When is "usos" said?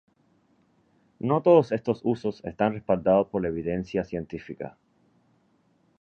2.03-2.43